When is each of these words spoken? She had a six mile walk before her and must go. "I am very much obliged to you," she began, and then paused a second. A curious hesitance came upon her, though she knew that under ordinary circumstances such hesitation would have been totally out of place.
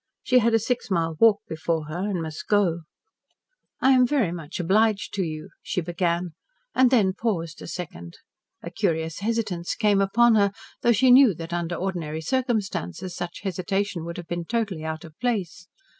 She 0.23 0.39
had 0.39 0.55
a 0.55 0.57
six 0.57 0.89
mile 0.89 1.15
walk 1.19 1.41
before 1.47 1.85
her 1.85 2.09
and 2.09 2.23
must 2.23 2.47
go. 2.47 2.81
"I 3.81 3.91
am 3.91 4.07
very 4.07 4.31
much 4.31 4.59
obliged 4.59 5.13
to 5.13 5.23
you," 5.23 5.49
she 5.61 5.79
began, 5.79 6.31
and 6.73 6.89
then 6.89 7.13
paused 7.13 7.61
a 7.61 7.67
second. 7.67 8.17
A 8.63 8.71
curious 8.71 9.19
hesitance 9.19 9.75
came 9.75 10.01
upon 10.01 10.33
her, 10.33 10.53
though 10.81 10.91
she 10.91 11.11
knew 11.11 11.35
that 11.35 11.53
under 11.53 11.75
ordinary 11.75 12.21
circumstances 12.21 13.15
such 13.15 13.41
hesitation 13.43 14.03
would 14.05 14.17
have 14.17 14.27
been 14.27 14.45
totally 14.45 14.83
out 14.83 15.05
of 15.05 15.13
place. 15.19 15.67